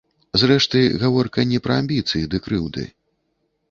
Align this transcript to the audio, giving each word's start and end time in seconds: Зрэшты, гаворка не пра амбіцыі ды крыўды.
Зрэшты, 0.43 0.81
гаворка 1.05 1.47
не 1.53 1.63
пра 1.69 1.79
амбіцыі 1.85 2.27
ды 2.35 2.45
крыўды. 2.49 2.93